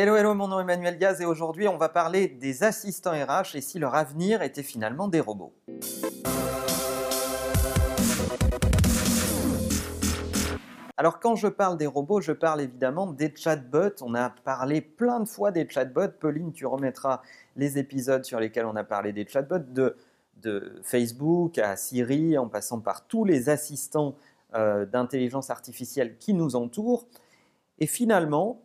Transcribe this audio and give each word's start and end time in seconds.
Hello, 0.00 0.14
hello, 0.14 0.32
mon 0.32 0.46
nom 0.46 0.60
est 0.60 0.62
Emmanuel 0.62 0.96
Gaz 0.96 1.20
et 1.20 1.24
aujourd'hui 1.24 1.66
on 1.66 1.76
va 1.76 1.88
parler 1.88 2.28
des 2.28 2.62
assistants 2.62 3.10
RH 3.10 3.56
et 3.56 3.60
si 3.60 3.80
leur 3.80 3.96
avenir 3.96 4.42
était 4.42 4.62
finalement 4.62 5.08
des 5.08 5.18
robots. 5.18 5.52
Alors 10.96 11.18
quand 11.18 11.34
je 11.34 11.48
parle 11.48 11.76
des 11.78 11.88
robots, 11.88 12.20
je 12.20 12.30
parle 12.30 12.60
évidemment 12.60 13.08
des 13.08 13.34
chatbots. 13.34 14.00
On 14.00 14.14
a 14.14 14.30
parlé 14.30 14.82
plein 14.82 15.18
de 15.18 15.26
fois 15.26 15.50
des 15.50 15.68
chatbots. 15.68 16.12
Pauline, 16.20 16.52
tu 16.52 16.64
remettras 16.64 17.20
les 17.56 17.78
épisodes 17.78 18.24
sur 18.24 18.38
lesquels 18.38 18.66
on 18.66 18.76
a 18.76 18.84
parlé 18.84 19.12
des 19.12 19.26
chatbots 19.26 19.58
de, 19.58 19.96
Facebook 20.84 21.58
à 21.58 21.74
Siri 21.74 22.38
en 22.38 22.46
passant 22.46 22.78
par 22.78 23.08
tous 23.08 23.24
les 23.24 23.48
assistants 23.48 24.14
euh, 24.54 24.86
d'intelligence 24.86 25.50
artificielle 25.50 26.18
qui 26.18 26.34
nous 26.34 26.54
entourent. 26.54 27.08
Et 27.80 27.88
finalement, 27.88 28.60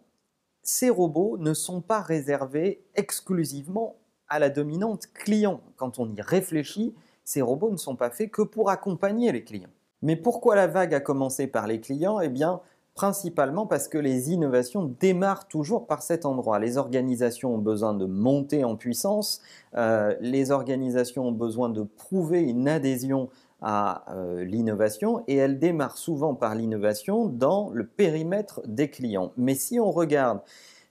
ces 0.63 0.89
robots 0.89 1.37
ne 1.37 1.53
sont 1.53 1.81
pas 1.81 2.01
réservés 2.01 2.83
exclusivement 2.95 3.97
à 4.29 4.39
la 4.39 4.49
dominante 4.49 5.07
client. 5.13 5.61
Quand 5.75 5.99
on 5.99 6.09
y 6.09 6.21
réfléchit, 6.21 6.95
ces 7.23 7.41
robots 7.41 7.71
ne 7.71 7.77
sont 7.77 7.95
pas 7.95 8.09
faits 8.09 8.31
que 8.31 8.41
pour 8.41 8.69
accompagner 8.69 9.31
les 9.31 9.43
clients. 9.43 9.69
Mais 10.01 10.15
pourquoi 10.15 10.55
la 10.55 10.67
vague 10.67 10.93
a 10.93 10.99
commencé 10.99 11.47
par 11.47 11.67
les 11.67 11.79
clients? 11.79 12.19
Eh 12.19 12.29
bien, 12.29 12.61
principalement 12.95 13.65
parce 13.65 13.87
que 13.87 13.97
les 13.97 14.31
innovations 14.31 14.95
démarrent 14.99 15.47
toujours 15.47 15.87
par 15.87 16.01
cet 16.01 16.25
endroit. 16.25 16.59
Les 16.59 16.77
organisations 16.77 17.55
ont 17.55 17.59
besoin 17.59 17.93
de 17.93 18.05
monter 18.05 18.63
en 18.63 18.75
puissance, 18.75 19.41
euh, 19.75 20.15
les 20.21 20.51
organisations 20.51 21.27
ont 21.27 21.31
besoin 21.31 21.69
de 21.69 21.83
prouver 21.83 22.41
une 22.41 22.67
adhésion 22.67 23.29
à 23.63 24.03
euh, 24.13 24.43
l'innovation 24.43 25.23
et 25.27 25.37
elle 25.37 25.57
démarre 25.57 25.97
souvent 25.97 26.35
par 26.35 26.53
l'innovation 26.53 27.25
dans 27.25 27.69
le 27.71 27.87
périmètre 27.87 28.61
des 28.65 28.89
clients. 28.89 29.31
Mais 29.37 29.55
si 29.55 29.79
on 29.79 29.89
regarde 29.89 30.41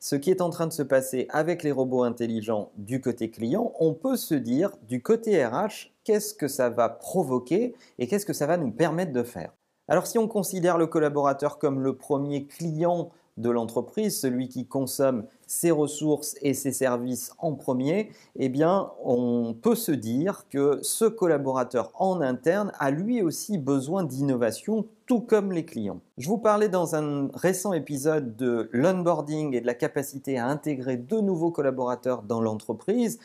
ce 0.00 0.16
qui 0.16 0.30
est 0.30 0.40
en 0.40 0.50
train 0.50 0.66
de 0.66 0.72
se 0.72 0.82
passer 0.82 1.28
avec 1.28 1.62
les 1.62 1.70
robots 1.70 2.02
intelligents 2.02 2.72
du 2.76 3.00
côté 3.00 3.30
client, 3.30 3.72
on 3.78 3.92
peut 3.92 4.16
se 4.16 4.34
dire 4.34 4.72
du 4.88 5.00
côté 5.00 5.44
RH, 5.44 5.92
qu'est-ce 6.02 6.34
que 6.34 6.48
ça 6.48 6.70
va 6.70 6.88
provoquer 6.88 7.76
et 7.98 8.08
qu'est-ce 8.08 8.26
que 8.26 8.32
ça 8.32 8.46
va 8.46 8.56
nous 8.56 8.72
permettre 8.72 9.12
de 9.12 9.22
faire? 9.22 9.52
Alors 9.86 10.06
si 10.06 10.18
on 10.18 10.26
considère 10.26 10.78
le 10.78 10.86
collaborateur 10.86 11.58
comme 11.58 11.80
le 11.80 11.96
premier 11.96 12.46
client 12.46 13.10
de 13.38 13.50
l'entreprise, 13.50 14.20
celui 14.20 14.48
qui 14.48 14.66
consomme 14.66 15.24
ses 15.46 15.70
ressources 15.70 16.36
et 16.42 16.54
ses 16.54 16.72
services 16.72 17.32
en 17.38 17.54
premier, 17.54 18.10
eh 18.36 18.48
bien, 18.48 18.90
on 19.04 19.54
peut 19.54 19.74
se 19.74 19.92
dire 19.92 20.46
que 20.50 20.78
ce 20.82 21.04
collaborateur 21.04 21.90
en 21.94 22.20
interne 22.20 22.72
a 22.78 22.90
lui 22.90 23.22
aussi 23.22 23.58
besoin 23.58 24.04
d'innovation, 24.04 24.86
tout 25.06 25.20
comme 25.20 25.52
les 25.52 25.64
clients. 25.64 26.00
Je 26.18 26.28
vous 26.28 26.38
parlais 26.38 26.68
dans 26.68 26.94
un 26.94 27.28
récent 27.34 27.72
épisode 27.72 28.36
de 28.36 28.68
l'onboarding 28.72 29.54
et 29.54 29.60
de 29.60 29.66
la 29.66 29.74
capacité 29.74 30.38
à 30.38 30.46
intégrer 30.46 30.96
de 30.96 31.20
nouveaux 31.20 31.50
collaborateurs 31.50 32.22
dans 32.22 32.40
l'entreprise 32.40 33.18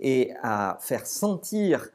et 0.00 0.32
à 0.42 0.78
faire 0.80 1.06
sentir 1.06 1.88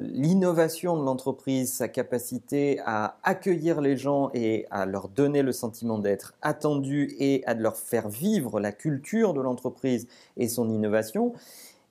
l'innovation 0.00 0.96
de 0.96 1.04
l'entreprise, 1.04 1.72
sa 1.72 1.88
capacité 1.88 2.80
à 2.84 3.18
accueillir 3.22 3.80
les 3.80 3.96
gens 3.96 4.30
et 4.34 4.66
à 4.70 4.86
leur 4.86 5.08
donner 5.08 5.42
le 5.42 5.52
sentiment 5.52 5.98
d'être 5.98 6.34
attendus 6.42 7.14
et 7.18 7.44
à 7.46 7.54
leur 7.54 7.76
faire 7.76 8.08
vivre 8.08 8.60
la 8.60 8.72
culture 8.72 9.32
de 9.32 9.40
l'entreprise 9.40 10.08
et 10.36 10.48
son 10.48 10.70
innovation, 10.70 11.32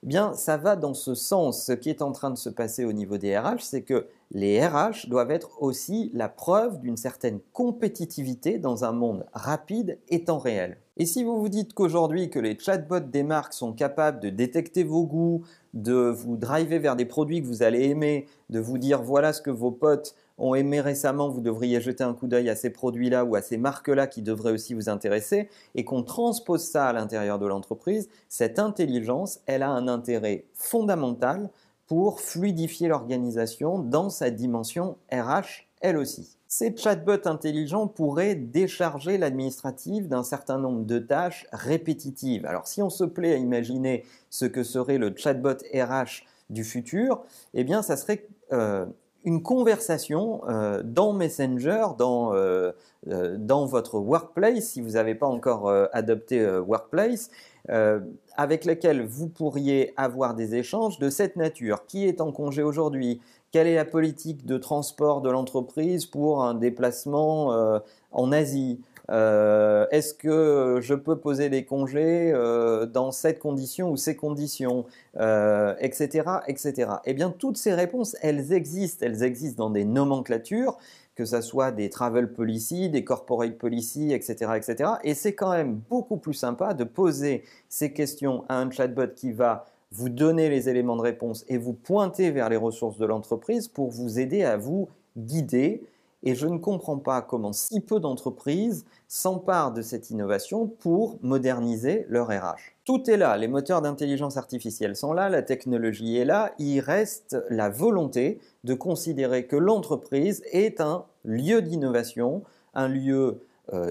eh 0.02 0.06
bien, 0.06 0.34
ça 0.34 0.56
va 0.56 0.76
dans 0.76 0.94
ce 0.94 1.14
sens. 1.14 1.64
Ce 1.64 1.72
qui 1.72 1.90
est 1.90 2.02
en 2.02 2.12
train 2.12 2.30
de 2.30 2.36
se 2.36 2.50
passer 2.50 2.84
au 2.84 2.92
niveau 2.92 3.18
des 3.18 3.36
RH, 3.38 3.60
c'est 3.60 3.82
que 3.82 4.06
les 4.32 4.64
RH 4.64 5.08
doivent 5.08 5.30
être 5.30 5.62
aussi 5.62 6.10
la 6.14 6.28
preuve 6.28 6.80
d'une 6.80 6.96
certaine 6.96 7.40
compétitivité 7.52 8.58
dans 8.58 8.84
un 8.84 8.92
monde 8.92 9.24
rapide 9.32 9.98
et 10.08 10.24
temps 10.24 10.38
réel. 10.38 10.78
Et 10.98 11.06
si 11.06 11.24
vous 11.24 11.38
vous 11.38 11.48
dites 11.48 11.74
qu'aujourd'hui 11.74 12.30
que 12.30 12.38
les 12.38 12.58
chatbots 12.58 13.00
des 13.00 13.22
marques 13.22 13.52
sont 13.52 13.72
capables 13.72 14.18
de 14.18 14.30
détecter 14.30 14.82
vos 14.82 15.04
goûts, 15.04 15.42
de 15.74 16.10
vous 16.10 16.36
driver 16.36 16.78
vers 16.78 16.96
des 16.96 17.04
produits 17.04 17.42
que 17.42 17.46
vous 17.46 17.62
allez 17.62 17.84
aimer, 17.84 18.26
de 18.48 18.58
vous 18.58 18.78
dire 18.78 19.02
voilà 19.02 19.32
ce 19.32 19.42
que 19.42 19.50
vos 19.50 19.70
potes 19.70 20.14
ont 20.38 20.54
aimé 20.54 20.80
récemment, 20.80 21.28
vous 21.28 21.40
devriez 21.40 21.80
jeter 21.80 22.04
un 22.04 22.14
coup 22.14 22.26
d'œil 22.26 22.48
à 22.48 22.56
ces 22.56 22.70
produits-là 22.70 23.24
ou 23.24 23.36
à 23.36 23.42
ces 23.42 23.56
marques-là 23.56 24.06
qui 24.06 24.22
devraient 24.22 24.52
aussi 24.52 24.74
vous 24.74 24.88
intéresser, 24.88 25.48
et 25.74 25.84
qu'on 25.84 26.02
transpose 26.02 26.62
ça 26.62 26.86
à 26.86 26.92
l'intérieur 26.92 27.38
de 27.38 27.46
l'entreprise, 27.46 28.08
cette 28.28 28.58
intelligence, 28.58 29.40
elle 29.46 29.62
a 29.62 29.70
un 29.70 29.88
intérêt 29.88 30.44
fondamental 30.52 31.50
pour 31.86 32.20
fluidifier 32.20 32.88
l'organisation 32.88 33.78
dans 33.78 34.10
sa 34.10 34.30
dimension 34.30 34.96
RH 35.12 35.66
elle 35.80 35.98
aussi. 35.98 36.36
Ces 36.48 36.74
chatbots 36.76 37.26
intelligents 37.26 37.86
pourraient 37.86 38.34
décharger 38.34 39.18
l'administratif 39.18 40.08
d'un 40.08 40.22
certain 40.22 40.58
nombre 40.58 40.84
de 40.84 40.98
tâches 40.98 41.46
répétitives. 41.52 42.46
Alors 42.46 42.66
si 42.66 42.82
on 42.82 42.90
se 42.90 43.04
plaît 43.04 43.34
à 43.34 43.36
imaginer 43.36 44.04
ce 44.30 44.46
que 44.46 44.62
serait 44.62 44.98
le 44.98 45.12
chatbot 45.14 45.56
RH 45.74 46.24
du 46.50 46.64
futur, 46.64 47.22
eh 47.52 47.64
bien 47.64 47.82
ça 47.82 47.96
serait 47.96 48.26
euh, 48.52 48.86
une 49.24 49.42
conversation 49.42 50.42
euh, 50.48 50.82
dans 50.84 51.12
Messenger, 51.12 51.88
dans, 51.98 52.32
euh, 52.34 52.72
dans 53.06 53.66
votre 53.66 53.98
workplace, 53.98 54.64
si 54.64 54.80
vous 54.80 54.92
n'avez 54.92 55.16
pas 55.16 55.26
encore 55.26 55.68
adopté 55.92 56.44
Workplace, 56.58 57.30
avec 57.68 58.64
laquelle 58.64 59.04
vous 59.04 59.28
pourriez 59.28 59.92
avoir 59.96 60.34
des 60.34 60.54
échanges 60.54 60.98
de 60.98 61.10
cette 61.10 61.36
nature. 61.36 61.86
Qui 61.86 62.06
est 62.06 62.20
en 62.20 62.32
congé 62.32 62.62
aujourd'hui? 62.62 63.20
Quelle 63.52 63.68
est 63.68 63.76
la 63.76 63.84
politique 63.84 64.44
de 64.44 64.58
transport 64.58 65.22
de 65.22 65.30
l'entreprise 65.30 66.04
pour 66.04 66.44
un 66.44 66.54
déplacement 66.54 67.54
euh, 67.54 67.78
en 68.12 68.30
Asie? 68.30 68.80
Euh, 69.10 69.86
Est-ce 69.92 70.12
que 70.12 70.80
je 70.82 70.94
peux 70.94 71.16
poser 71.16 71.48
des 71.48 71.64
congés 71.64 72.32
euh, 72.34 72.86
dans 72.86 73.12
cette 73.12 73.38
condition 73.38 73.90
ou 73.90 73.96
ces 73.96 74.14
conditions 74.16 74.84
Etc. 75.14 76.22
etc. 76.48 76.90
Eh 77.06 77.14
bien, 77.14 77.30
toutes 77.30 77.56
ces 77.56 77.72
réponses, 77.72 78.14
elles 78.20 78.52
existent. 78.52 79.06
Elles 79.06 79.22
existent 79.22 79.64
dans 79.64 79.70
des 79.70 79.86
nomenclatures 79.86 80.76
que 81.16 81.24
ce 81.24 81.40
soit 81.40 81.72
des 81.72 81.90
travel 81.90 82.32
policy, 82.32 82.90
des 82.90 83.02
corporate 83.02 83.56
policy, 83.58 84.12
etc. 84.12 84.52
etc. 84.56 84.90
Et 85.02 85.14
c'est 85.14 85.34
quand 85.34 85.50
même 85.50 85.80
beaucoup 85.88 86.18
plus 86.18 86.34
sympa 86.34 86.74
de 86.74 86.84
poser 86.84 87.42
ces 87.68 87.92
questions 87.92 88.44
à 88.48 88.60
un 88.60 88.70
chatbot 88.70 89.08
qui 89.14 89.32
va 89.32 89.64
vous 89.92 90.10
donner 90.10 90.50
les 90.50 90.68
éléments 90.68 90.96
de 90.96 91.02
réponse 91.02 91.44
et 91.48 91.56
vous 91.56 91.72
pointer 91.72 92.30
vers 92.30 92.50
les 92.50 92.56
ressources 92.56 92.98
de 92.98 93.06
l'entreprise 93.06 93.66
pour 93.66 93.90
vous 93.90 94.18
aider 94.18 94.44
à 94.44 94.58
vous 94.58 94.88
guider 95.16 95.82
et 96.26 96.34
je 96.34 96.48
ne 96.48 96.58
comprends 96.58 96.98
pas 96.98 97.22
comment 97.22 97.52
si 97.52 97.80
peu 97.80 98.00
d'entreprises 98.00 98.84
s'emparent 99.06 99.72
de 99.72 99.80
cette 99.80 100.10
innovation 100.10 100.66
pour 100.66 101.18
moderniser 101.22 102.04
leur 102.08 102.26
RH. 102.26 102.74
Tout 102.84 103.08
est 103.08 103.16
là, 103.16 103.36
les 103.36 103.46
moteurs 103.46 103.80
d'intelligence 103.80 104.36
artificielle 104.36 104.96
sont 104.96 105.12
là, 105.12 105.28
la 105.28 105.42
technologie 105.42 106.16
est 106.16 106.24
là, 106.24 106.52
il 106.58 106.80
reste 106.80 107.36
la 107.48 107.70
volonté 107.70 108.40
de 108.64 108.74
considérer 108.74 109.46
que 109.46 109.54
l'entreprise 109.54 110.42
est 110.50 110.80
un 110.80 111.04
lieu 111.24 111.62
d'innovation, 111.62 112.42
un 112.74 112.88
lieu 112.88 113.40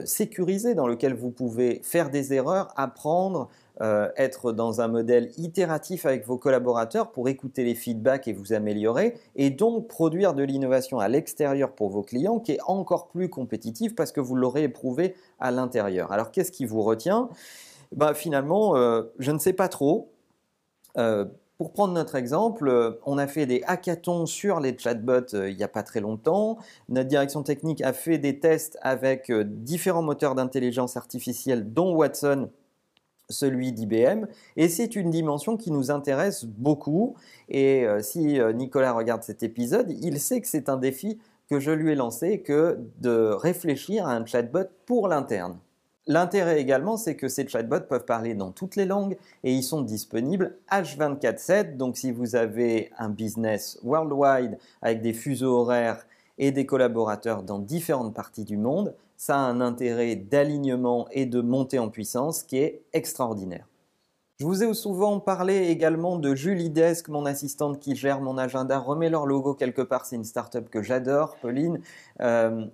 sécurisé 0.06 0.74
dans 0.74 0.88
lequel 0.88 1.14
vous 1.14 1.32
pouvez 1.32 1.82
faire 1.84 2.10
des 2.10 2.34
erreurs, 2.34 2.74
apprendre, 2.78 3.50
euh, 3.82 4.08
être 4.16 4.54
dans 4.54 4.80
un 4.80 4.88
modèle 4.88 5.32
itératif 5.38 6.06
avec 6.06 6.26
vos 6.26 6.38
collaborateurs 6.38 7.12
pour 7.12 7.28
écouter 7.28 7.66
les 7.66 7.76
feedbacks 7.76 8.26
et 8.30 8.32
vous 8.32 8.54
améliorer, 8.54 9.16
et 9.36 9.50
donc 9.50 9.90
produire 9.90 10.34
de 10.34 10.44
l'innovation 10.44 11.00
à 11.00 11.10
l'extérieur 11.10 11.74
pour 11.74 11.90
vos 11.90 12.02
clients 12.02 12.40
qui 12.40 12.54
est 12.54 12.60
encore 12.68 13.10
plus 13.10 13.28
compétitif 13.28 13.94
parce 13.94 14.14
que 14.14 14.22
vous 14.22 14.36
l'aurez 14.36 14.64
éprouvé 14.64 15.16
à 15.42 15.52
l'intérieur. 15.52 16.14
Alors 16.14 16.32
qu'est-ce 16.32 16.54
qui 16.54 16.66
vous 16.66 16.84
retient? 16.84 17.30
Bah, 17.94 18.14
Finalement, 18.14 18.78
euh, 18.78 19.04
je 19.20 19.32
ne 19.32 19.40
sais 19.40 19.54
pas 19.54 19.68
trop. 19.68 20.10
Pour 21.58 21.72
prendre 21.72 21.94
notre 21.94 22.16
exemple, 22.16 22.68
euh, 22.68 23.00
on 23.06 23.18
a 23.18 23.28
fait 23.28 23.46
des 23.46 23.64
hackathons 23.66 24.26
sur 24.26 24.60
les 24.60 24.78
chatbots 24.78 25.34
euh, 25.34 25.50
il 25.50 25.56
n'y 25.56 25.64
a 25.64 25.70
pas 25.70 25.84
très 25.84 26.02
longtemps. 26.02 26.58
Notre 26.90 27.08
direction 27.08 27.44
technique 27.44 27.82
a 27.82 27.94
fait 27.94 28.18
des 28.18 28.42
tests 28.42 28.78
avec 28.82 29.30
euh, 29.30 29.46
différents 29.46 30.02
moteurs 30.02 30.36
d'intelligence 30.36 30.98
artificielle, 30.98 31.72
dont 31.72 31.96
Watson, 31.96 32.50
celui 33.30 33.72
d'IBM. 33.72 34.26
Et 34.58 34.68
c'est 34.68 34.98
une 34.98 35.12
dimension 35.12 35.56
qui 35.56 35.72
nous 35.72 35.92
intéresse 35.92 36.44
beaucoup. 36.44 37.16
Et 37.48 37.88
si 38.02 38.40
Nicolas 38.54 38.94
regarde 38.94 39.24
cet 39.24 39.42
épisode, 39.42 39.90
il 39.90 40.20
sait 40.20 40.42
que 40.42 40.48
c'est 40.48 40.70
un 40.70 40.78
défi 40.78 41.18
que 41.50 41.60
je 41.60 41.72
lui 41.72 41.92
ai 41.92 41.96
lancé, 41.96 42.42
que 42.42 42.78
de 43.00 43.32
réfléchir 43.34 44.06
à 44.08 44.16
un 44.16 44.26
chatbot 44.28 44.68
pour 44.86 45.08
l'interne. 45.08 45.58
L'intérêt 46.08 46.62
également, 46.62 46.98
c'est 46.98 47.16
que 47.16 47.28
ces 47.28 47.48
chatbots 47.48 47.88
peuvent 47.90 48.06
parler 48.06 48.36
dans 48.36 48.52
toutes 48.52 48.76
les 48.76 48.86
langues 48.86 49.18
et 49.44 49.52
ils 49.54 49.64
sont 49.64 49.82
disponibles 49.82 50.56
H24/7. 50.70 51.78
Donc 51.78 51.98
si 51.98 52.12
vous 52.12 52.36
avez 52.36 52.92
un 53.00 53.10
business 53.10 53.80
worldwide 53.84 54.60
avec 54.84 55.02
des 55.02 55.14
fuseaux 55.14 55.62
horaires 55.62 56.06
et 56.38 56.52
des 56.52 56.68
collaborateurs 56.68 57.42
dans 57.42 57.58
différentes 57.58 58.14
parties 58.14 58.44
du 58.44 58.58
monde, 58.58 58.94
ça 59.18 59.36
a 59.36 59.40
un 59.40 59.62
intérêt 59.62 60.16
d'alignement 60.16 61.08
et 61.12 61.26
de 61.26 61.42
montée 61.42 61.80
en 61.80 61.90
puissance 61.90 62.44
qui 62.44 62.58
est 62.58 62.84
extraordinaire. 62.94 63.68
Je 64.38 64.46
vous 64.46 64.64
ai 64.64 64.74
souvent 64.74 65.22
parlé 65.22 65.68
également 65.70 66.18
de 66.18 66.36
Julie 66.36 66.70
Desk, 66.70 67.08
mon 67.08 67.26
assistante 67.26 67.80
qui 67.80 67.96
gère 67.96 68.20
mon 68.20 68.38
agenda. 68.38 68.78
Remets 68.80 69.10
leur 69.10 69.26
logo 69.26 69.54
quelque 69.54 69.82
part, 69.82 70.06
c'est 70.06 70.18
une 70.18 70.26
startup 70.26 70.70
que 70.70 70.82
j'adore, 70.82 71.38
Pauline. 71.38 71.80
Euh, 72.20 72.66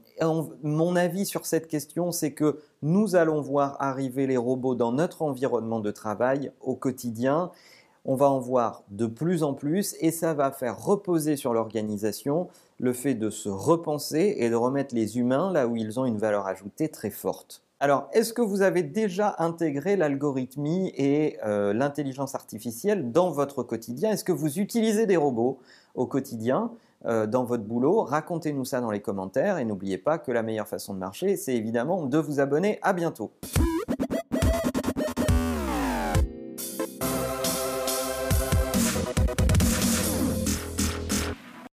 mon 0.63 0.96
avis 0.96 1.24
sur 1.28 1.46
cette 1.46 1.68
question, 1.68 2.12
c'est 2.12 2.34
que 2.34 2.60
nous 2.81 3.16
allons 3.16 3.42
voir 3.42 3.78
arriver 3.80 4.25
les 4.25 4.38
robots 4.38 4.74
dans 4.74 4.92
notre 4.92 5.22
environnement 5.22 5.80
de 5.81 5.92
travail 5.92 6.52
au 6.62 6.74
quotidien. 6.74 7.52
On 8.06 8.16
va 8.16 8.28
en 8.28 8.40
voir 8.40 8.81
de 8.90 9.06
plus 9.06 9.44
en 9.44 9.54
plus 9.54 9.96
et 10.00 10.10
ça 10.10 10.34
va 10.34 10.52
faire 10.52 10.84
reposer 10.84 11.36
sur 11.36 11.54
l'organisation 11.54 12.50
le 12.80 12.92
fait 12.92 13.13
de 13.13 13.30
se 13.30 13.50
repenser 13.50 14.34
et 14.40 14.50
de 14.50 14.56
remettre 14.56 14.96
les 14.96 15.19
humains 15.19 15.54
là 15.54 15.68
où 15.68 15.75
ils 15.75 16.00
ont 16.00 16.06
une 16.06 16.18
valeur 16.18 16.48
ajoutée 16.48 16.90
très 16.90 17.12
forte. 17.12 17.62
Alors, 17.83 18.10
est-ce 18.13 18.31
que 18.31 18.44
vous 18.44 18.62
avez 18.62 18.83
déjà 18.83 19.33
intégré 19.39 19.95
l'algorithmie 19.95 20.94
et 20.95 21.39
euh, 21.44 21.74
l'intelligence 21.74 22.36
artificielle 22.36 23.12
dans 23.12 23.31
votre 23.31 23.63
quotidien? 23.63 24.12
Est-ce 24.12 24.24
que 24.24 24.31
vous 24.31 24.60
utilisez 24.60 25.07
des 25.07 25.18
robots 25.18 25.57
au 25.95 26.06
quotidien 26.06 26.69
euh, 27.07 27.25
dans 27.25 27.44
votre 27.44 27.63
boulot? 27.63 28.04
Racontez-nous 28.04 28.66
ça 28.66 28.81
dans 28.81 28.92
les 28.92 29.01
commentaires 29.01 29.57
et 29.57 29.66
n'oubliez 29.66 29.98
pas 29.98 30.19
que 30.19 30.31
la 30.31 30.44
meilleure 30.44 30.68
façon 30.68 30.94
de 30.94 31.00
marcher, 31.00 31.36
c'est 31.38 31.56
évidemment 31.56 32.06
de 32.06 32.19
vous 32.19 32.39
abonner. 32.39 32.78
À 32.83 32.94
bientôt. 32.94 33.31